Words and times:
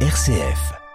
RCF. 0.00 0.85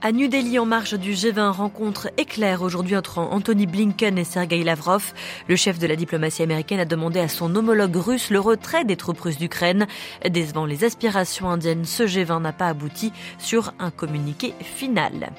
À 0.00 0.12
New 0.12 0.28
Delhi, 0.28 0.60
en 0.60 0.64
marge 0.64 0.94
du 0.94 1.14
G20, 1.14 1.50
rencontre 1.50 2.08
éclair 2.18 2.62
aujourd'hui 2.62 2.94
entre 2.94 3.18
Anthony 3.18 3.66
Blinken 3.66 4.16
et 4.16 4.22
Sergei 4.22 4.62
Lavrov. 4.62 5.12
Le 5.48 5.56
chef 5.56 5.80
de 5.80 5.88
la 5.88 5.96
diplomatie 5.96 6.44
américaine 6.44 6.78
a 6.78 6.84
demandé 6.84 7.18
à 7.18 7.26
son 7.26 7.52
homologue 7.56 7.96
russe 7.96 8.30
le 8.30 8.38
retrait 8.38 8.84
des 8.84 8.94
troupes 8.94 9.18
russes 9.18 9.38
d'Ukraine. 9.38 9.88
Décevant 10.30 10.66
les 10.66 10.84
aspirations 10.84 11.50
indiennes, 11.50 11.84
ce 11.84 12.04
G20 12.04 12.42
n'a 12.42 12.52
pas 12.52 12.68
abouti 12.68 13.12
sur 13.38 13.72
un 13.80 13.90
communiqué 13.90 14.54
final. 14.60 15.30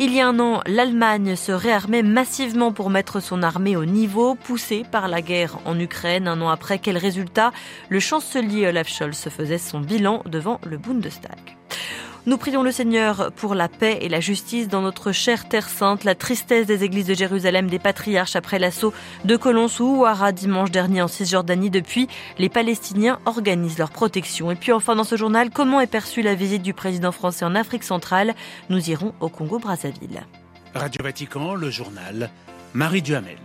Il 0.00 0.12
y 0.12 0.20
a 0.20 0.26
un 0.26 0.40
an, 0.40 0.60
l'Allemagne 0.66 1.36
se 1.36 1.52
réarmait 1.52 2.02
massivement 2.02 2.72
pour 2.72 2.90
mettre 2.90 3.20
son 3.20 3.44
armée 3.44 3.76
au 3.76 3.84
niveau, 3.84 4.34
poussée 4.34 4.84
par 4.90 5.06
la 5.06 5.22
guerre 5.22 5.58
en 5.66 5.78
Ukraine. 5.78 6.26
Un 6.26 6.40
an 6.40 6.48
après, 6.48 6.80
quel 6.80 6.98
résultat? 6.98 7.52
Le 7.88 8.00
chancelier 8.00 8.66
Olaf 8.66 8.88
Scholz 8.88 9.28
faisait 9.28 9.58
son 9.58 9.78
bilan 9.78 10.24
devant 10.26 10.60
le 10.66 10.78
Bundestag. 10.78 11.38
Nous 12.26 12.36
prions 12.36 12.62
le 12.62 12.70
Seigneur 12.70 13.32
pour 13.32 13.54
la 13.54 13.68
paix 13.68 13.98
et 14.02 14.10
la 14.10 14.20
justice 14.20 14.68
dans 14.68 14.82
notre 14.82 15.10
chère 15.10 15.48
Terre 15.48 15.70
Sainte, 15.70 16.04
la 16.04 16.14
tristesse 16.14 16.66
des 16.66 16.84
églises 16.84 17.06
de 17.06 17.14
Jérusalem, 17.14 17.70
des 17.70 17.78
patriarches 17.78 18.36
après 18.36 18.58
l'assaut 18.58 18.92
de 19.24 19.36
Colons 19.36 19.68
ou 19.80 20.00
Ouara 20.00 20.30
dimanche 20.30 20.70
dernier 20.70 21.00
en 21.00 21.08
Cisjordanie. 21.08 21.70
Depuis, 21.70 22.08
les 22.38 22.50
Palestiniens 22.50 23.18
organisent 23.24 23.78
leur 23.78 23.90
protection. 23.90 24.50
Et 24.50 24.54
puis 24.54 24.70
enfin 24.72 24.96
dans 24.96 25.04
ce 25.04 25.16
journal, 25.16 25.48
comment 25.50 25.80
est 25.80 25.86
perçue 25.86 26.20
la 26.20 26.34
visite 26.34 26.62
du 26.62 26.74
président 26.74 27.10
français 27.10 27.46
en 27.46 27.54
Afrique 27.54 27.84
centrale? 27.84 28.34
Nous 28.68 28.90
irons 28.90 29.14
au 29.20 29.30
Congo-Brazzaville. 29.30 30.22
Radio 30.74 31.02
Vatican, 31.02 31.54
le 31.54 31.70
journal, 31.70 32.30
Marie 32.74 33.02
Duhamel. 33.02 33.38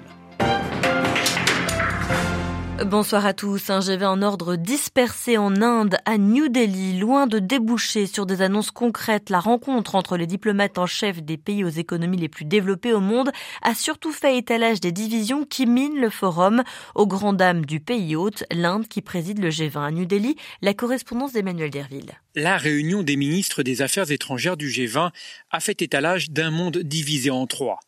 Bonsoir 2.83 3.25
à 3.25 3.33
tous. 3.33 3.69
Un 3.69 3.79
GV 3.79 4.05
en 4.05 4.21
ordre 4.21 4.57
dispersé 4.57 5.37
en 5.37 5.61
Inde, 5.61 5.95
à 6.03 6.17
New 6.17 6.49
Delhi, 6.49 6.99
loin 6.99 7.25
de 7.25 7.39
déboucher 7.39 8.05
sur 8.05 8.25
des 8.25 8.41
annonces 8.41 8.69
concrètes. 8.69 9.29
La 9.29 9.39
rencontre 9.39 9.95
entre 9.95 10.17
les 10.17 10.27
diplomates 10.27 10.77
en 10.77 10.85
chef 10.85 11.23
des 11.23 11.37
pays 11.37 11.63
aux 11.63 11.69
économies 11.69 12.17
les 12.17 12.27
plus 12.27 12.43
développées 12.43 12.91
au 12.91 12.99
monde 12.99 13.31
a 13.61 13.73
surtout 13.75 14.11
fait 14.11 14.37
étalage 14.37 14.81
des 14.81 14.91
divisions 14.91 15.45
qui 15.45 15.65
minent 15.67 16.01
le 16.01 16.09
forum. 16.09 16.63
Aux 16.95 17.07
grandes 17.07 17.37
dames 17.37 17.65
du 17.65 17.79
pays 17.79 18.13
hôte, 18.17 18.43
l'Inde 18.51 18.89
qui 18.89 19.01
préside 19.01 19.39
le 19.39 19.49
G20 19.49 19.79
à 19.79 19.91
New 19.91 20.05
Delhi, 20.05 20.35
la 20.61 20.73
correspondance 20.73 21.31
d'Emmanuel 21.31 21.69
Derville. 21.69 22.11
La 22.35 22.57
réunion 22.57 23.03
des 23.03 23.15
ministres 23.15 23.63
des 23.63 23.83
Affaires 23.83 24.11
étrangères 24.11 24.57
du 24.57 24.67
G20 24.67 25.11
a 25.49 25.59
fait 25.61 25.81
étalage 25.81 26.29
d'un 26.29 26.51
monde 26.51 26.79
divisé 26.79 27.31
en 27.31 27.47
trois. 27.47 27.79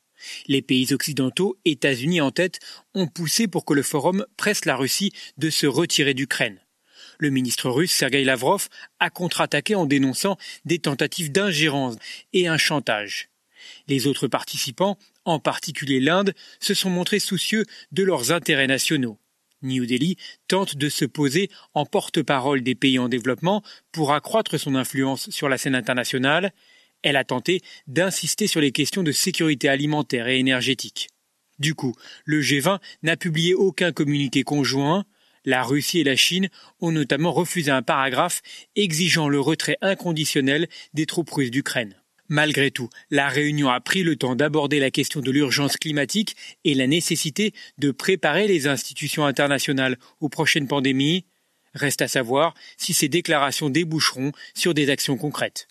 Les 0.48 0.62
pays 0.62 0.94
occidentaux, 0.94 1.58
États-Unis 1.66 2.22
en 2.22 2.32
tête, 2.32 2.60
ont 2.94 3.08
poussé 3.08 3.48
pour 3.48 3.66
que 3.66 3.74
le 3.74 3.84
forum 3.84 4.26
presse 4.38 4.66
la 4.66 4.76
Russie 4.76 5.12
de 5.38 5.50
se 5.50 5.68
retirer 5.68 6.14
d'Ukraine. 6.14 6.60
Le 7.20 7.30
ministre 7.30 7.70
russe 7.70 7.92
Sergei 7.92 8.24
Lavrov 8.24 8.68
a 9.00 9.10
contre-attaqué 9.10 9.76
en 9.76 9.86
dénonçant 9.86 10.38
des 10.66 10.80
tentatives 10.80 11.32
d'ingérence 11.32 11.96
et 12.34 12.48
un 12.48 12.58
chantage. 12.58 13.30
Les 13.88 14.08
autres 14.08 14.28
participants, 14.28 14.98
en 15.26 15.40
particulier 15.40 16.00
l'Inde, 16.00 16.34
se 16.60 16.74
sont 16.74 16.90
montrés 16.90 17.20
soucieux 17.20 17.66
de 17.92 18.04
leurs 18.04 18.32
intérêts 18.32 18.68
nationaux. 18.68 19.18
New 19.64 19.86
Delhi 19.88 20.18
tente 20.48 20.78
de 20.78 20.90
se 20.90 21.06
poser 21.06 21.50
en 21.74 21.86
porte-parole 21.86 22.62
des 22.62 22.76
pays 22.76 23.00
en 23.00 23.10
développement 23.10 23.64
pour 23.92 24.14
accroître 24.14 24.60
son 24.60 24.76
influence 24.76 25.30
sur 25.32 25.50
la 25.50 25.58
scène 25.58 25.76
internationale. 25.76 26.54
Elle 27.04 27.16
a 27.16 27.24
tenté 27.24 27.62
d'insister 27.88 28.48
sur 28.48 28.62
les 28.62 28.72
questions 28.72 29.04
de 29.04 29.12
sécurité 29.12 29.70
alimentaire 29.70 30.28
et 30.28 30.40
énergétique. 30.40 31.08
Du 31.60 31.74
coup, 31.74 31.96
le 32.26 32.42
G20 32.42 32.80
n'a 33.04 33.18
publié 33.18 33.54
aucun 33.54 33.92
communiqué 33.92 34.44
conjoint. 34.44 35.06
La 35.46 35.64
Russie 35.64 36.00
et 36.00 36.04
la 36.04 36.16
Chine 36.16 36.50
ont 36.82 36.92
notamment 36.92 37.32
refusé 37.32 37.72
un 37.72 37.82
paragraphe 37.82 38.42
exigeant 38.76 39.30
le 39.30 39.40
retrait 39.40 39.78
inconditionnel 39.82 40.68
des 40.94 41.06
troupes 41.06 41.30
russes 41.32 41.52
d'Ukraine. 41.52 41.96
Malgré 42.30 42.72
tout, 42.72 42.90
la 43.10 43.30
réunion 43.30 43.70
a 43.70 43.80
pris 43.80 44.04
le 44.04 44.18
temps 44.18 44.36
d'aborder 44.36 44.80
la 44.80 44.92
question 44.92 45.22
de 45.22 45.32
l'urgence 45.32 45.78
climatique 45.78 46.36
et 46.66 46.74
la 46.74 46.86
nécessité 46.86 47.54
de 47.78 47.92
préparer 47.92 48.48
les 48.48 48.68
institutions 48.68 49.26
internationales 49.26 49.98
aux 50.20 50.28
prochaines 50.28 50.68
pandémies. 50.68 51.26
Reste 51.74 52.02
à 52.02 52.08
savoir 52.08 52.54
si 52.76 52.94
ces 52.94 53.08
déclarations 53.08 53.70
déboucheront 53.70 54.34
sur 54.54 54.74
des 54.74 54.90
actions 54.90 55.16
concrètes. 55.16 55.68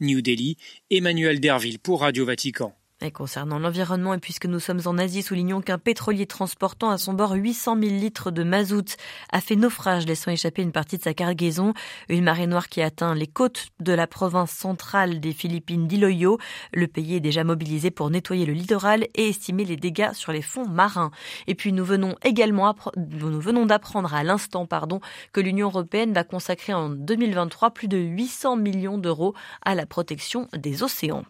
New 0.00 0.22
Delhi, 0.22 0.56
Emmanuel 0.90 1.40
Derville 1.40 1.78
pour 1.78 2.00
Radio 2.00 2.24
Vatican. 2.24 2.76
Et 3.04 3.10
concernant 3.10 3.58
l'environnement, 3.58 4.14
et 4.14 4.18
puisque 4.18 4.46
nous 4.46 4.60
sommes 4.60 4.82
en 4.86 4.96
Asie, 4.96 5.22
soulignons 5.22 5.60
qu'un 5.60 5.78
pétrolier 5.78 6.26
transportant 6.26 6.90
à 6.90 6.98
son 6.98 7.14
bord 7.14 7.32
800 7.32 7.76
000 7.82 7.96
litres 7.96 8.30
de 8.30 8.44
mazout 8.44 8.96
a 9.32 9.40
fait 9.40 9.56
naufrage, 9.56 10.06
laissant 10.06 10.30
échapper 10.30 10.62
une 10.62 10.70
partie 10.70 10.98
de 10.98 11.02
sa 11.02 11.12
cargaison. 11.12 11.74
Une 12.08 12.22
marée 12.22 12.46
noire 12.46 12.68
qui 12.68 12.80
atteint 12.80 13.16
les 13.16 13.26
côtes 13.26 13.66
de 13.80 13.92
la 13.92 14.06
province 14.06 14.52
centrale 14.52 15.18
des 15.18 15.32
Philippines 15.32 15.88
d'Iloyo. 15.88 16.38
Le 16.72 16.86
pays 16.86 17.16
est 17.16 17.20
déjà 17.20 17.42
mobilisé 17.42 17.90
pour 17.90 18.08
nettoyer 18.08 18.46
le 18.46 18.52
littoral 18.52 19.08
et 19.16 19.30
estimer 19.30 19.64
les 19.64 19.76
dégâts 19.76 20.12
sur 20.12 20.30
les 20.30 20.42
fonds 20.42 20.68
marins. 20.68 21.10
Et 21.48 21.56
puis 21.56 21.72
nous 21.72 21.84
venons 21.84 22.14
également, 22.22 22.72
nous 22.96 23.40
venons 23.40 23.66
d'apprendre 23.66 24.14
à 24.14 24.22
l'instant, 24.22 24.64
pardon, 24.64 25.00
que 25.32 25.40
l'Union 25.40 25.66
européenne 25.66 26.12
va 26.12 26.22
consacrer 26.22 26.72
en 26.72 26.88
2023 26.88 27.72
plus 27.72 27.88
de 27.88 27.98
800 27.98 28.54
millions 28.54 28.98
d'euros 28.98 29.34
à 29.64 29.74
la 29.74 29.86
protection 29.86 30.46
des 30.56 30.84
océans. 30.84 31.24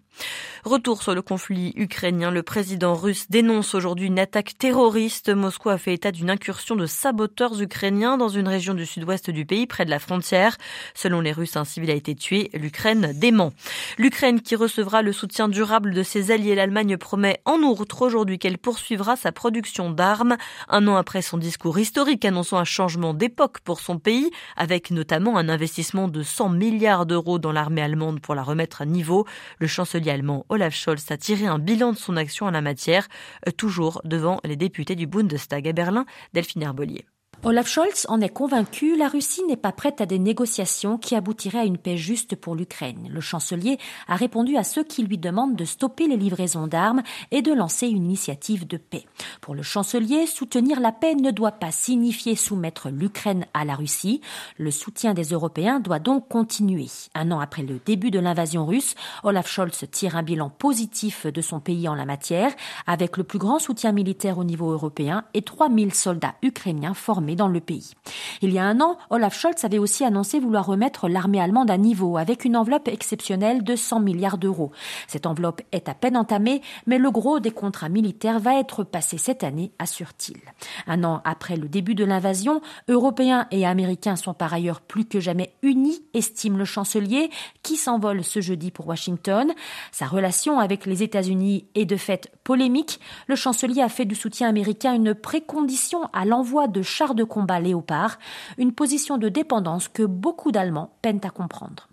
Retour 0.65 1.03
sur 1.03 1.12
le 1.12 1.23
conflit 1.23 1.73
ukrainien. 1.75 2.31
Le 2.31 2.45
président 2.45 2.95
russe 2.95 3.27
dénonce 3.28 3.75
aujourd'hui 3.75 4.06
une 4.06 4.21
attaque 4.21 4.56
terroriste. 4.56 5.28
Moscou 5.28 5.71
a 5.71 5.78
fait 5.78 5.95
état 5.95 6.12
d'une 6.12 6.31
incursion 6.31 6.77
de 6.77 6.87
saboteurs 6.87 7.61
ukrainiens 7.61 8.17
dans 8.17 8.28
une 8.28 8.47
région 8.47 8.72
du 8.72 8.87
sud-ouest 8.87 9.31
du 9.31 9.45
pays, 9.45 9.67
près 9.67 9.84
de 9.84 9.91
la 9.91 9.99
frontière. 9.99 10.56
Selon 10.95 11.21
les 11.21 11.33
Russes, 11.33 11.56
un 11.56 11.65
civil 11.65 11.91
a 11.91 11.95
été 11.95 12.15
tué. 12.15 12.49
L'Ukraine 12.55 13.12
dément. 13.12 13.53
L'Ukraine 13.99 14.41
qui 14.41 14.55
recevra 14.55 15.03
le 15.03 15.12
soutien 15.12 15.49
durable 15.49 15.95
de 15.95 16.05
ses 16.05 16.31
alliés. 16.31 16.55
L'Allemagne 16.55 16.97
promet 16.97 17.41
en 17.45 17.59
outre 17.59 18.03
aujourd'hui 18.03 18.39
qu'elle 18.39 18.59
poursuivra 18.59 19.17
sa 19.17 19.33
production 19.33 19.91
d'armes. 19.91 20.37
Un 20.69 20.87
an 20.87 20.95
après 20.95 21.22
son 21.22 21.39
discours 21.39 21.77
historique 21.78 22.25
annonçant 22.25 22.59
un 22.59 22.65
changement 22.65 23.15
d'époque 23.15 23.59
pour 23.65 23.81
son 23.81 23.99
pays, 23.99 24.31
avec 24.56 24.93
notamment 24.93 25.39
un 25.39 25.49
investissement 25.49 26.06
de 26.06 26.22
100 26.22 26.51
milliards 26.51 27.05
d'euros 27.05 27.41
dans 27.41 27.51
l'armée 27.51 27.83
allemande 27.83 28.21
pour 28.21 28.37
la 28.37 28.45
remettre 28.45 28.83
à 28.83 28.87
niveau, 28.87 29.27
le 29.59 29.67
chancelier 29.67 30.02
Olaf 30.49 30.75
Scholz 30.75 31.11
a 31.11 31.17
tiré 31.17 31.47
un 31.47 31.59
bilan 31.59 31.93
de 31.93 31.99
son 31.99 32.17
action 32.17 32.47
en 32.47 32.51
la 32.51 32.61
matière, 32.61 33.09
euh, 33.47 33.51
toujours 33.51 34.01
devant 34.05 34.41
les 34.45 34.57
députés 34.57 34.97
du 34.97 35.07
Bundestag 35.07 35.69
à 35.69 35.73
Berlin, 35.73 36.07
Delphine 36.33 36.63
Herbelier. 36.63 37.05
Olaf 37.44 37.66
Scholz 37.66 38.06
en 38.08 38.20
est 38.20 38.28
convaincu, 38.28 38.97
la 38.97 39.08
Russie 39.08 39.42
n'est 39.48 39.56
pas 39.56 39.72
prête 39.72 40.00
à 40.00 40.06
des 40.06 40.20
négociations 40.20 40.97
qui 40.97 41.16
aboutiraient 41.16 41.58
à 41.58 41.64
une 41.64 41.76
paix 41.76 41.97
juste 41.97 42.36
pour 42.36 42.54
l'Ukraine. 42.54 43.08
Le 43.10 43.20
chancelier 43.20 43.78
a 44.06 44.14
répondu 44.14 44.56
à 44.56 44.62
ceux 44.62 44.84
qui 44.84 45.03
lui 45.03 45.19
demandent 45.19 45.56
de 45.56 45.64
stopper 45.64 46.06
les 46.06 46.16
livraisons 46.16 46.69
d'armes 46.69 47.03
et 47.32 47.42
de 47.42 47.53
lancer 47.53 47.88
une 47.88 48.04
initiative 48.04 48.64
de 48.69 48.76
paix. 48.76 49.06
Pour 49.41 49.56
le 49.56 49.62
chancelier, 49.62 50.28
soutenir 50.28 50.78
la 50.78 50.92
paix 50.92 51.16
ne 51.16 51.32
doit 51.32 51.50
pas 51.50 51.72
signifier 51.72 52.36
soumettre 52.36 52.91
l'Ukraine 52.91 53.44
à 53.54 53.64
la 53.64 53.74
Russie. 53.74 54.20
Le 54.56 54.70
soutien 54.70 55.12
des 55.12 55.30
Européens 55.30 55.80
doit 55.80 55.98
donc 55.98 56.28
continuer. 56.28 56.86
Un 57.16 57.32
an 57.32 57.41
après 57.41 57.64
le 57.64 57.80
début 57.84 58.12
de 58.12 58.20
l'invasion 58.20 58.66
russe, 58.66 58.94
Olaf 59.24 59.48
Scholz 59.48 59.84
tire 59.91 60.14
un 60.14 60.22
bilan 60.22 60.48
positif 60.48 61.26
de 61.26 61.41
son 61.41 61.59
pays 61.59 61.88
en 61.88 61.97
la 61.97 62.04
matière, 62.04 62.53
avec 62.86 63.16
le 63.16 63.24
plus 63.24 63.41
grand 63.41 63.59
soutien 63.59 63.91
militaire 63.91 64.38
au 64.38 64.44
niveau 64.44 64.70
européen 64.70 65.24
et 65.34 65.42
3000 65.42 65.92
soldats 65.92 66.36
ukrainiens 66.44 66.94
formés 66.94 67.31
dans 67.37 67.48
le 67.48 67.60
pays. 67.60 67.93
Il 68.41 68.53
y 68.53 68.59
a 68.59 68.65
un 68.65 68.81
an, 68.81 68.98
Olaf 69.10 69.38
Scholz 69.38 69.65
avait 69.65 69.78
aussi 69.78 70.04
annoncé 70.04 70.38
vouloir 70.38 70.66
remettre 70.66 71.09
l'armée 71.09 71.41
allemande 71.41 71.70
à 71.70 71.78
niveau 71.78 72.16
avec 72.16 72.44
une 72.44 72.56
enveloppe 72.56 72.88
exceptionnelle 72.88 73.62
de 73.62 73.76
100 73.76 74.00
milliards 74.00 74.38
d'euros. 74.38 74.72
Cette 75.06 75.26
enveloppe 75.26 75.62
est 75.72 75.88
à 75.88 75.94
peine 75.94 76.16
entamée, 76.16 76.62
mais 76.87 76.98
le 76.98 77.10
gros 77.10 77.41
des 77.41 77.50
contrats 77.50 77.88
militaires 77.88 78.38
va 78.38 78.59
être 78.59 78.84
passé 78.84 79.19
cette 79.19 79.44
année, 79.44 79.72
assure-t-il. 79.78 80.38
Un 80.87 81.04
an 81.04 81.21
après 81.25 81.56
le 81.56 81.69
début 81.69 81.94
de 81.94 82.04
l'invasion, 82.04 82.60
Européens 82.88 83.47
et 83.50 83.66
Américains 83.66 84.16
sont 84.16 84.34
par 84.34 84.53
ailleurs 84.53 84.80
plus 84.80 85.04
que 85.04 85.21
jamais 85.21 85.54
unis, 85.62 86.03
estime 86.15 86.59
le 86.59 86.65
chancelier, 86.65 87.30
qui 87.62 87.77
s'envole 87.77 88.24
ce 88.24 88.41
jeudi 88.41 88.71
pour 88.71 88.89
Washington. 88.89 89.53
Sa 89.91 90.07
relation 90.07 90.59
avec 90.59 90.86
les 90.86 91.03
États-Unis 91.03 91.66
est 91.74 91.84
de 91.84 91.97
fait 91.97 92.30
polémique. 92.45 93.01
Le 93.27 93.36
chancelier 93.36 93.83
a 93.83 93.89
fait 93.89 94.04
du 94.04 94.15
soutien 94.15 94.48
américain 94.48 94.95
une 94.95 95.15
précondition 95.15 96.04
à 96.12 96.24
l'envoi 96.24 96.68
de 96.68 96.83
chars 96.83 97.15
de 97.15 97.22
combat 97.24 97.60
Léopard, 97.60 98.19
une 98.59 98.72
position 98.72 99.19
de 99.19 99.28
dépendance 99.28 99.89
que 99.89 100.03
beaucoup 100.03 100.53
d'Allemands 100.53 100.92
peinent 101.03 101.21
à 101.24 101.30
comprendre. 101.30 101.89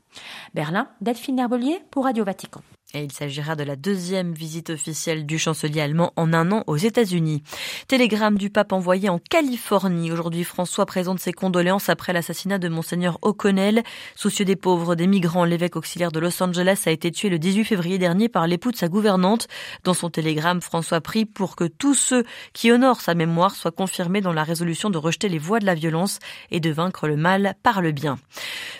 Berlin, 0.53 0.87
Delphine 1.01 1.39
Herbelier 1.39 1.81
pour 1.91 2.05
Radio 2.05 2.23
Vatican. 2.23 2.61
Et 2.95 3.03
il 3.03 3.11
s'agira 3.11 3.55
de 3.55 3.63
la 3.63 3.75
deuxième 3.75 4.33
visite 4.33 4.71
officielle 4.71 5.27
du 5.27 5.37
chancelier 5.37 5.79
allemand 5.79 6.11
en 6.15 6.33
un 6.33 6.51
an 6.51 6.63
aux 6.65 6.75
États-Unis. 6.75 7.43
Télégramme 7.87 8.39
du 8.39 8.49
pape 8.49 8.73
envoyé 8.73 9.09
en 9.09 9.19
Californie. 9.19 10.11
Aujourd'hui, 10.11 10.43
François 10.43 10.87
présente 10.87 11.19
ses 11.19 11.31
condoléances 11.31 11.89
après 11.89 12.13
l'assassinat 12.13 12.57
de 12.57 12.67
Monseigneur 12.67 13.19
O'Connell. 13.21 13.83
Soucieux 14.15 14.43
des 14.43 14.55
pauvres, 14.55 14.95
des 14.95 15.05
migrants, 15.05 15.45
l'évêque 15.45 15.75
auxiliaire 15.75 16.11
de 16.11 16.19
Los 16.19 16.41
Angeles 16.41 16.81
a 16.87 16.89
été 16.89 17.11
tué 17.11 17.29
le 17.29 17.37
18 17.37 17.63
février 17.65 17.99
dernier 17.99 18.27
par 18.27 18.47
l'époux 18.47 18.71
de 18.71 18.77
sa 18.77 18.87
gouvernante. 18.87 19.47
Dans 19.83 19.93
son 19.93 20.09
télégramme, 20.09 20.59
François 20.59 20.99
prie 20.99 21.25
pour 21.25 21.55
que 21.55 21.65
tous 21.65 21.93
ceux 21.93 22.23
qui 22.53 22.71
honorent 22.71 23.01
sa 23.01 23.13
mémoire 23.13 23.53
soient 23.53 23.69
confirmés 23.69 24.21
dans 24.21 24.33
la 24.33 24.43
résolution 24.43 24.89
de 24.89 24.97
rejeter 24.97 25.29
les 25.29 25.37
voies 25.37 25.59
de 25.59 25.67
la 25.67 25.75
violence 25.75 26.17
et 26.49 26.59
de 26.59 26.71
vaincre 26.71 27.07
le 27.07 27.17
mal 27.17 27.53
par 27.61 27.83
le 27.83 27.91
bien. 27.91 28.17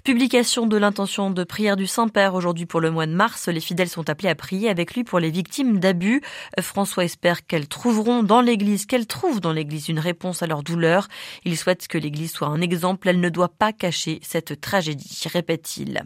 Publication 0.04 0.66
de 0.66 0.78
l'intention 0.78 1.30
de 1.30 1.44
prière 1.44 1.76
du 1.76 1.86
Saint-Père 1.86 2.34
aujourd'hui 2.34 2.66
pour 2.66 2.82
le 2.82 2.90
mois 2.90 3.06
de 3.06 3.14
mars. 3.14 3.48
Les 3.50 3.60
fidèles 3.60 3.88
sont 3.88 3.99
appelés 4.08 4.30
à 4.30 4.36
prier 4.36 4.70
avec 4.70 4.94
lui 4.96 5.04
pour 5.04 5.20
les 5.20 5.32
victimes 5.32 5.80
d'abus. 5.80 6.22
François 6.60 7.06
espère 7.06 7.46
qu'elles 7.46 7.68
trouveront 7.68 8.24
dans 8.24 8.42
l'Église, 8.42 8.86
qu'elles 8.86 9.08
trouvent 9.08 9.42
dans 9.42 9.54
l'Église 9.54 9.90
une 9.90 10.00
réponse 10.00 10.42
à 10.44 10.48
leur 10.48 10.64
douleur. 10.64 11.08
Il 11.46 11.58
souhaite 11.58 11.88
que 11.88 11.98
l'Église 11.98 12.32
soit 12.32 12.48
un 12.48 12.62
exemple. 12.62 13.10
Elle 13.10 13.20
ne 13.20 13.30
doit 13.30 13.50
pas 13.50 13.74
cacher 13.74 14.20
cette 14.22 14.62
tragédie, 14.62 15.24
répète-t-il. 15.32 16.04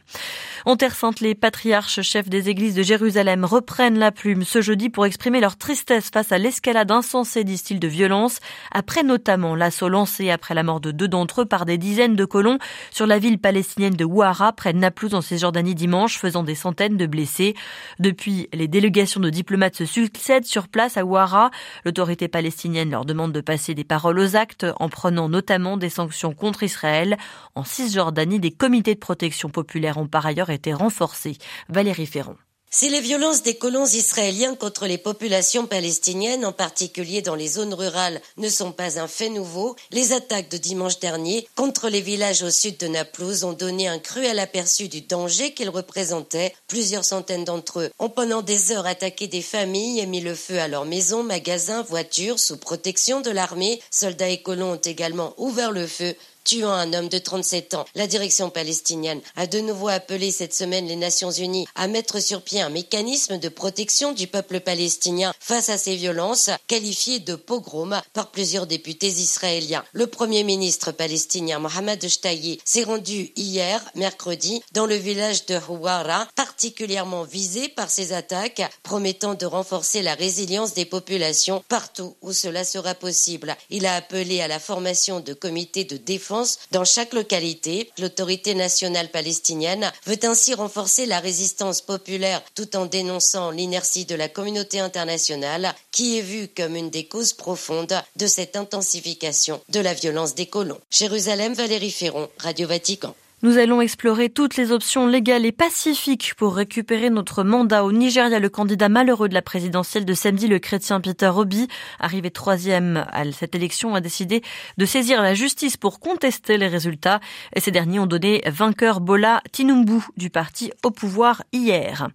En 0.66 0.76
Terre 0.76 0.96
Sainte, 0.96 1.20
les 1.20 1.36
patriarches 1.36 2.02
chefs 2.02 2.30
des 2.30 2.50
églises 2.50 2.76
de 2.76 2.84
Jérusalem 2.84 3.46
reprennent 3.46 4.00
la 4.00 4.12
plume 4.12 4.44
ce 4.44 4.62
jeudi 4.62 4.90
pour 4.90 5.06
exprimer 5.06 5.40
leur 5.40 5.58
tristesse 5.58 6.10
face 6.12 6.32
à 6.32 6.38
l'escalade 6.38 6.92
insensée, 6.92 7.44
disent-ils, 7.44 7.80
de 7.80 7.88
violence, 7.88 8.40
après 8.72 9.04
notamment 9.04 9.56
l'assaut 9.56 9.90
lancé 9.90 10.30
après 10.30 10.54
la 10.54 10.64
mort 10.64 10.80
de 10.80 10.92
deux 10.92 11.08
d'entre 11.08 11.42
eux 11.42 11.46
par 11.46 11.66
des 11.66 11.78
dizaines 11.78 12.16
de 12.16 12.26
colons 12.26 12.60
sur 12.92 13.08
la 13.08 13.20
ville 13.20 13.40
palestinienne 13.40 13.96
de 13.96 14.06
Ouara, 14.06 14.54
près 14.54 14.74
de 14.74 14.78
Naplouse 14.78 15.14
en 15.14 15.22
Cisjordanie 15.22 15.76
dimanche, 15.76 16.18
faisant 16.18 16.44
des 16.44 16.56
centaines 16.56 16.98
de 16.98 17.06
blessés. 17.06 17.56
Depuis, 18.00 18.48
les 18.54 18.68
délégations 18.68 19.20
de 19.20 19.30
diplomates 19.30 19.76
se 19.76 19.86
succèdent 19.86 20.46
sur 20.46 20.68
place 20.68 20.98
à 20.98 21.06
Ouara. 21.06 21.52
L'autorité 21.86 22.28
palestinienne 22.28 22.92
leur 22.92 23.06
demande 23.06 23.32
de 23.32 23.42
passer 23.42 23.74
des 23.74 23.84
paroles 23.84 24.20
aux 24.20 24.36
actes 24.36 24.66
en 24.80 24.90
prenant 24.90 25.30
notamment 25.30 25.78
des 25.78 25.90
sanctions 25.90 26.34
contre 26.34 26.64
Israël. 26.64 27.18
En 27.56 27.64
Cisjordanie, 27.64 28.40
des 28.40 28.52
comités 28.52 28.96
de 28.96 29.00
protection 29.00 29.50
populaire 29.50 29.98
ont 29.98 30.08
par 30.08 30.26
ailleurs 30.26 30.50
été 30.50 30.74
renforcés. 30.74 31.38
Valérie 31.70 32.06
Ferron. 32.06 32.38
Si 32.76 32.90
les 32.90 33.02
violences 33.02 33.44
des 33.44 33.54
colons 33.54 33.86
israéliens 33.86 34.56
contre 34.56 34.88
les 34.88 34.98
populations 34.98 35.68
palestiniennes, 35.68 36.44
en 36.44 36.54
particulier 36.54 37.22
dans 37.22 37.36
les 37.36 37.48
zones 37.48 37.76
rurales, 37.76 38.20
ne 38.38 38.50
sont 38.50 38.72
pas 38.72 39.00
un 39.00 39.08
fait 39.08 39.30
nouveau, 39.30 39.76
les 39.92 40.12
attaques 40.12 40.50
de 40.50 40.58
dimanche 40.58 40.98
dernier 40.98 41.48
contre 41.54 41.88
les 41.88 42.02
villages 42.02 42.42
au 42.42 42.50
sud 42.50 42.78
de 42.78 42.88
Naplouse 42.88 43.44
ont 43.44 43.54
donné 43.54 43.88
un 43.88 44.00
cruel 44.00 44.40
aperçu 44.40 44.88
du 44.88 45.02
danger 45.02 45.54
qu'ils 45.54 45.70
représentaient. 45.70 46.56
Plusieurs 46.68 47.06
centaines 47.06 47.46
d'entre 47.46 47.80
eux 47.80 47.92
ont 48.00 48.10
pendant 48.10 48.42
des 48.42 48.72
heures 48.72 48.88
attaqué 48.88 49.28
des 49.28 49.44
familles 49.44 50.00
et 50.00 50.08
mis 50.08 50.22
le 50.22 50.34
feu 50.34 50.58
à 50.58 50.68
leurs 50.68 50.86
maisons, 50.86 51.22
magasins, 51.22 51.84
voitures 51.84 52.40
sous 52.40 52.58
protection 52.58 53.22
de 53.22 53.30
l'armée. 53.30 53.84
Soldats 53.92 54.30
et 54.30 54.42
colons 54.42 54.72
ont 54.72 54.78
également 54.78 55.36
ouvert 55.38 55.72
le 55.72 55.86
feu 55.86 56.16
tuant 56.44 56.74
un 56.74 56.94
homme 56.94 57.10
de 57.10 57.18
37 57.18 57.74
ans. 57.74 57.86
La 57.96 58.08
direction 58.08 58.50
palestinienne 58.50 59.22
a 59.36 59.48
de 59.48 59.60
nouveau 59.60 59.88
appelé 59.88 60.32
cette 60.32 60.54
semaine 60.54 60.88
les 60.88 60.96
Nations 60.96 61.32
Unies 61.32 61.68
à 61.76 61.88
mettre 61.88 62.20
sur 62.20 62.42
pied 62.42 62.62
un 62.62 62.70
mécanisme 62.70 63.38
de 63.38 63.50
protection 63.50 64.12
du 64.12 64.28
peuple 64.28 64.60
palestinien 64.60 65.34
face 65.40 65.70
à 65.70 65.78
ces 65.78 65.96
violences, 65.96 66.50
qualifiées 66.68 67.20
de 67.20 67.36
pogrom 67.36 68.02
par 68.14 68.32
plusieurs 68.32 68.68
députés 68.68 69.08
israéliens. 69.08 69.84
Le 69.94 70.08
premier 70.08 70.44
ministre 70.44 70.92
palestinien 70.92 71.60
Mohamed 71.60 72.08
Shtayi 72.08 72.60
s'est 72.66 72.84
rendu 72.84 73.32
hier, 73.36 73.84
mercredi, 73.96 74.62
dans 74.74 74.86
le 74.86 74.96
village 74.96 75.46
de 75.46 75.60
Houara, 75.70 76.28
particulièrement 76.36 77.24
visé 77.24 77.70
par 77.70 77.90
ces 77.90 78.14
attaques, 78.14 78.62
promettant 78.84 79.34
de 79.34 79.46
renforcer 79.46 80.02
la 80.02 80.16
résilience 80.16 80.74
des 80.74 80.86
populations 80.86 81.64
partout 81.70 82.16
où 82.22 82.34
cela 82.34 82.64
sera 82.64 82.96
possible. 82.96 83.56
Il 83.70 83.86
a 83.86 83.96
appelé 83.96 84.42
à 84.42 84.48
la 84.48 84.60
formation 84.60 85.20
de 85.20 85.34
comités 85.34 85.84
de 85.84 85.98
défense 85.98 86.33
dans 86.72 86.86
chaque 86.86 87.14
localité. 87.14 87.92
L'autorité 88.00 88.56
nationale 88.56 89.10
palestinienne 89.10 89.92
veut 90.06 90.20
ainsi 90.24 90.54
renforcer 90.54 91.06
la 91.06 91.20
résistance 91.20 91.82
populaire 91.82 92.42
tout 92.56 92.76
en 92.76 92.86
dénonçant 92.86 93.52
l'inertie 93.52 94.06
de 94.06 94.16
la 94.16 94.30
communauté 94.30 94.80
internationale 94.80 95.74
qui 95.92 96.18
est 96.18 96.22
vue 96.22 96.48
comme 96.48 96.76
une 96.76 96.90
des 96.90 97.06
causes 97.06 97.34
profondes 97.34 98.02
de 98.16 98.28
cette 98.28 98.56
intensification 98.56 99.62
de 99.70 99.80
la 99.80 99.94
violence 99.94 100.36
des 100.36 100.48
colons. 100.48 100.80
Jérusalem, 100.90 101.54
Valérie 101.54 101.92
Ferron, 101.92 102.30
Radio 102.40 102.68
Vatican. 102.68 103.16
Nous 103.44 103.58
allons 103.58 103.82
explorer 103.82 104.30
toutes 104.30 104.56
les 104.56 104.72
options 104.72 105.06
légales 105.06 105.46
et 105.46 105.52
pacifiques 105.52 106.34
pour 106.38 106.56
récupérer 106.56 107.10
notre 107.10 107.44
mandat 107.44 107.84
au 107.84 107.92
Nigeria. 107.92 108.40
Le 108.40 108.48
candidat 108.48 108.88
malheureux 108.88 109.28
de 109.28 109.34
la 109.34 109.42
présidentielle 109.42 110.06
de 110.06 110.14
samedi, 110.14 110.48
le 110.48 110.60
chrétien 110.60 111.02
Peter 111.02 111.28
Obi, 111.28 111.68
arrivé 112.00 112.32
troisième 112.32 113.06
à 113.12 113.30
cette 113.34 113.54
élection, 113.54 113.96
a 113.96 114.00
décidé 114.00 114.44
de 114.78 114.86
saisir 114.86 115.22
la 115.22 115.34
justice 115.34 115.76
pour 115.76 116.00
contester 116.00 116.58
les 116.58 116.70
résultats. 116.70 117.20
Et 117.54 117.60
ces 117.60 117.72
derniers 117.72 118.00
ont 118.00 118.06
donné 118.06 118.42
vainqueur 118.46 119.02
Bola 119.02 119.42
Tinumbu 119.52 120.00
du 120.16 120.30
parti 120.30 120.72
au 120.82 120.92
pouvoir 120.92 121.44
hier. 121.52 122.08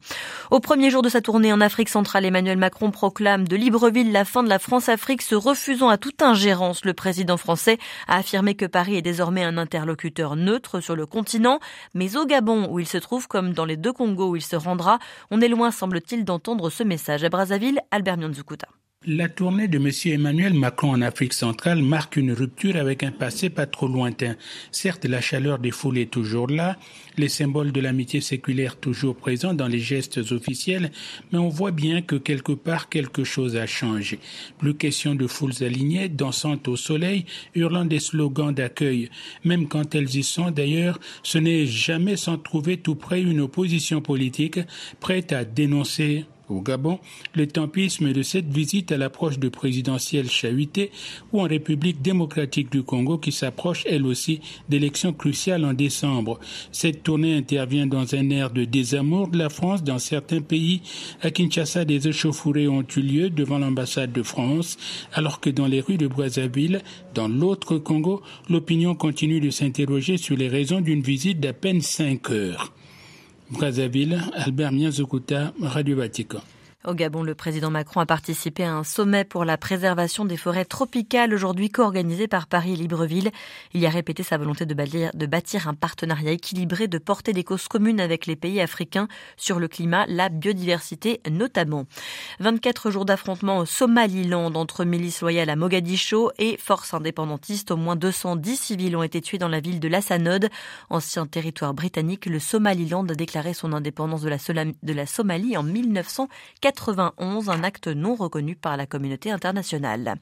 Au 0.50 0.60
premier 0.60 0.88
jour 0.88 1.02
de 1.02 1.10
sa 1.10 1.20
tournée 1.20 1.52
en 1.52 1.60
Afrique 1.60 1.90
centrale, 1.90 2.24
Emmanuel 2.24 2.56
Macron 2.56 2.90
proclame 2.90 3.46
de 3.46 3.54
Libreville 3.54 4.12
la 4.12 4.24
fin 4.24 4.42
de 4.42 4.48
la 4.48 4.58
France-Afrique, 4.58 5.20
se 5.20 5.34
refusant 5.34 5.90
à 5.90 5.98
toute 5.98 6.22
ingérence. 6.22 6.86
Le 6.86 6.94
président 6.94 7.36
français 7.36 7.76
a 8.06 8.16
affirmé 8.16 8.54
que 8.54 8.64
Paris 8.64 8.96
est 8.96 9.02
désormais 9.02 9.44
un 9.44 9.58
interlocuteur 9.58 10.34
neutre 10.34 10.80
sur 10.80 10.96
le 10.96 11.04
continent, 11.04 11.17
mais 11.94 12.16
au 12.16 12.26
Gabon 12.26 12.68
où 12.70 12.78
il 12.78 12.86
se 12.86 12.98
trouve 12.98 13.28
comme 13.28 13.52
dans 13.52 13.64
les 13.64 13.76
deux 13.76 13.92
Congos 13.92 14.30
où 14.30 14.36
il 14.36 14.42
se 14.42 14.56
rendra, 14.56 14.98
on 15.30 15.40
est 15.40 15.48
loin 15.48 15.70
semble-t-il 15.70 16.24
d'entendre 16.24 16.70
ce 16.70 16.82
message. 16.82 17.24
À 17.24 17.28
Brazzaville, 17.28 17.80
Albert 17.90 18.18
Mianzukuta. 18.18 18.68
La 19.06 19.28
tournée 19.28 19.68
de 19.68 19.78
M. 19.78 19.90
Emmanuel 20.12 20.54
Macron 20.54 20.90
en 20.90 21.02
Afrique 21.02 21.32
centrale 21.32 21.82
marque 21.82 22.16
une 22.16 22.32
rupture 22.32 22.74
avec 22.74 23.04
un 23.04 23.12
passé 23.12 23.48
pas 23.48 23.64
trop 23.64 23.86
lointain. 23.86 24.34
Certes, 24.72 25.04
la 25.04 25.20
chaleur 25.20 25.60
des 25.60 25.70
foules 25.70 25.98
est 25.98 26.10
toujours 26.10 26.48
là, 26.48 26.76
les 27.16 27.28
symboles 27.28 27.70
de 27.70 27.80
l'amitié 27.80 28.20
séculaire 28.20 28.74
toujours 28.74 29.14
présents 29.14 29.54
dans 29.54 29.68
les 29.68 29.78
gestes 29.78 30.18
officiels, 30.32 30.90
mais 31.30 31.38
on 31.38 31.48
voit 31.48 31.70
bien 31.70 32.02
que 32.02 32.16
quelque 32.16 32.50
part 32.50 32.88
quelque 32.88 33.22
chose 33.22 33.56
a 33.56 33.66
changé. 33.66 34.18
Plus 34.58 34.74
question 34.74 35.14
de 35.14 35.28
foules 35.28 35.62
alignées, 35.62 36.08
dansant 36.08 36.58
au 36.66 36.74
soleil, 36.74 37.24
hurlant 37.54 37.84
des 37.84 38.00
slogans 38.00 38.52
d'accueil. 38.52 39.10
Même 39.44 39.68
quand 39.68 39.94
elles 39.94 40.16
y 40.16 40.24
sont 40.24 40.50
d'ailleurs, 40.50 40.98
ce 41.22 41.38
n'est 41.38 41.66
jamais 41.66 42.16
sans 42.16 42.36
trouver 42.36 42.78
tout 42.78 42.96
près 42.96 43.22
une 43.22 43.40
opposition 43.40 44.00
politique 44.00 44.58
prête 44.98 45.32
à 45.32 45.44
dénoncer 45.44 46.26
au 46.50 46.60
Gabon, 46.60 46.98
le 47.34 47.46
tempisme 47.46 48.12
de 48.12 48.22
cette 48.22 48.48
visite 48.48 48.92
à 48.92 48.96
l'approche 48.96 49.38
de 49.38 49.48
présidentielle 49.48 50.30
chahuité 50.30 50.90
ou 51.32 51.40
en 51.40 51.44
République 51.44 52.02
démocratique 52.02 52.70
du 52.70 52.82
Congo 52.82 53.18
qui 53.18 53.32
s'approche 53.32 53.84
elle 53.86 54.06
aussi 54.06 54.40
d'élections 54.68 55.12
cruciales 55.12 55.64
en 55.64 55.72
décembre. 55.72 56.38
Cette 56.72 57.02
tournée 57.02 57.36
intervient 57.36 57.86
dans 57.86 58.14
un 58.14 58.30
air 58.30 58.50
de 58.50 58.64
désamour 58.64 59.28
de 59.28 59.38
la 59.38 59.48
France 59.48 59.82
dans 59.82 59.98
certains 59.98 60.40
pays. 60.40 60.82
À 61.22 61.30
Kinshasa, 61.30 61.84
des 61.84 62.08
échauffourées 62.08 62.68
ont 62.68 62.86
eu 62.96 63.00
lieu 63.00 63.30
devant 63.30 63.58
l'ambassade 63.58 64.12
de 64.12 64.22
France, 64.22 64.76
alors 65.12 65.40
que 65.40 65.50
dans 65.50 65.66
les 65.66 65.80
rues 65.80 65.98
de 65.98 66.06
Brazzaville, 66.06 66.82
dans 67.14 67.28
l'autre 67.28 67.78
Congo, 67.78 68.22
l'opinion 68.48 68.94
continue 68.94 69.40
de 69.40 69.50
s'interroger 69.50 70.16
sur 70.16 70.36
les 70.36 70.48
raisons 70.48 70.80
d'une 70.80 71.02
visite 71.02 71.40
d'à 71.40 71.52
peine 71.52 71.80
cinq 71.80 72.30
heures. 72.30 72.72
Brazzaville, 73.50 74.20
Albert 74.34 74.72
Miazokuta, 74.72 75.52
Radio 75.60 75.96
Vatican. 75.96 76.40
Au 76.84 76.94
Gabon, 76.94 77.24
le 77.24 77.34
président 77.34 77.70
Macron 77.70 77.98
a 77.98 78.06
participé 78.06 78.62
à 78.62 78.72
un 78.72 78.84
sommet 78.84 79.24
pour 79.24 79.44
la 79.44 79.56
préservation 79.56 80.24
des 80.24 80.36
forêts 80.36 80.64
tropicales 80.64 81.34
aujourd'hui 81.34 81.70
co-organisé 81.70 82.28
par 82.28 82.46
Paris 82.46 82.74
et 82.74 82.76
Libreville. 82.76 83.32
Il 83.74 83.80
y 83.80 83.86
a 83.86 83.90
répété 83.90 84.22
sa 84.22 84.38
volonté 84.38 84.64
de 84.64 85.26
bâtir, 85.26 85.66
un 85.66 85.74
partenariat 85.74 86.30
équilibré, 86.30 86.86
de 86.86 86.98
porter 86.98 87.32
des 87.32 87.42
causes 87.42 87.66
communes 87.66 87.98
avec 87.98 88.26
les 88.26 88.36
pays 88.36 88.60
africains 88.60 89.08
sur 89.36 89.58
le 89.58 89.66
climat, 89.66 90.06
la 90.06 90.28
biodiversité 90.28 91.20
notamment. 91.28 91.86
24 92.38 92.92
jours 92.92 93.04
d'affrontement 93.04 93.58
au 93.58 93.66
Somaliland 93.66 94.54
entre 94.54 94.84
milices 94.84 95.20
loyales 95.20 95.50
à 95.50 95.56
Mogadiscio 95.56 96.30
et 96.38 96.56
forces 96.58 96.94
indépendantistes. 96.94 97.72
Au 97.72 97.76
moins 97.76 97.96
210 97.96 98.56
civils 98.56 98.94
ont 98.94 99.02
été 99.02 99.20
tués 99.20 99.38
dans 99.38 99.48
la 99.48 99.58
ville 99.58 99.80
de 99.80 99.88
Lassanode, 99.88 100.48
ancien 100.90 101.26
territoire 101.26 101.74
britannique. 101.74 102.26
Le 102.26 102.38
Somaliland 102.38 103.04
a 103.08 103.14
déclaré 103.14 103.52
son 103.52 103.72
indépendance 103.72 104.22
de 104.22 104.28
la, 104.28 104.36
de 104.64 104.92
la 104.92 105.06
Somalie 105.06 105.56
en 105.56 105.64
1940. 105.64 106.67
91, 106.72 107.48
un 107.48 107.64
acte 107.64 107.88
non 107.88 108.14
reconnu 108.14 108.54
par 108.54 108.76
la 108.76 108.84
communauté 108.84 109.30
internationale. 109.30 110.16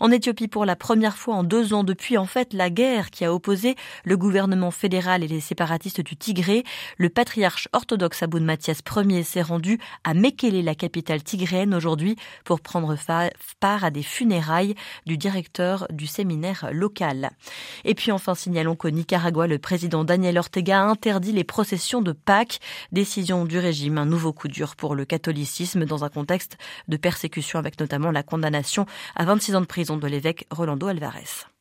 En 0.00 0.10
Éthiopie, 0.10 0.48
pour 0.48 0.64
la 0.64 0.74
première 0.74 1.18
fois 1.18 1.34
en 1.34 1.44
deux 1.44 1.74
ans 1.74 1.84
depuis 1.84 2.16
en 2.16 2.24
fait 2.24 2.54
la 2.54 2.70
guerre 2.70 3.10
qui 3.10 3.26
a 3.26 3.34
opposé 3.34 3.76
le 4.04 4.16
gouvernement 4.16 4.70
fédéral 4.70 5.22
et 5.22 5.28
les 5.28 5.40
séparatistes 5.40 6.00
du 6.00 6.16
Tigré, 6.16 6.64
le 6.96 7.10
patriarche 7.10 7.68
orthodoxe 7.74 8.22
Aboun 8.22 8.44
Mathias 8.44 8.78
Ier 8.96 9.22
s'est 9.22 9.42
rendu 9.42 9.78
à 10.02 10.14
Mekele, 10.14 10.64
la 10.64 10.74
capitale 10.74 11.22
tigréenne, 11.22 11.74
aujourd'hui 11.74 12.16
pour 12.44 12.60
prendre 12.60 12.96
part 13.60 13.84
à 13.84 13.90
des 13.90 14.02
funérailles 14.02 14.74
du 15.04 15.18
directeur 15.18 15.86
du 15.90 16.06
séminaire 16.06 16.70
local. 16.72 17.30
Et 17.84 17.94
puis 17.94 18.12
enfin, 18.12 18.34
signalons 18.34 18.76
qu'au 18.76 18.90
Nicaragua, 18.90 19.46
le 19.46 19.58
président 19.58 20.04
Daniel 20.04 20.38
Ortega 20.38 20.80
a 20.80 20.84
interdit 20.84 21.32
les 21.32 21.44
processions 21.44 22.00
de 22.00 22.12
Pâques, 22.12 22.60
décision 22.92 23.44
du 23.44 23.58
régime, 23.58 23.98
un 23.98 24.06
nouveau 24.06 24.32
coup 24.32 24.48
dur 24.48 24.74
pour 24.74 24.94
le 24.94 25.04
catholicisme 25.04 25.81
dans 25.86 26.04
un 26.04 26.08
contexte 26.08 26.58
de 26.88 26.96
persécution 26.96 27.58
avec 27.58 27.78
notamment 27.78 28.10
la 28.10 28.22
condamnation 28.22 28.86
à 29.16 29.24
26 29.24 29.56
ans 29.56 29.60
de 29.60 29.66
prison 29.66 29.96
de 29.96 30.06
l'évêque 30.06 30.46
Rolando 30.50 30.86
Alvarez. 30.88 31.51